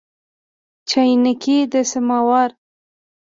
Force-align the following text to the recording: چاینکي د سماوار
چاینکي 0.89 1.57
د 1.71 1.75
سماوار 1.91 2.49